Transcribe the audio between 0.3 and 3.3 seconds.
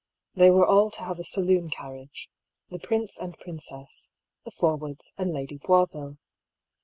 They were all to have a saloon carriage— the prince